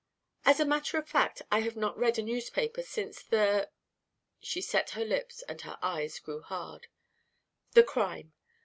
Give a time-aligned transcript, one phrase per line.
[0.45, 3.69] "As a matter of fact I have not read a newspaper since the"
[4.39, 6.87] She set her lips and her eyes grew hard
[7.73, 8.33] "the crime.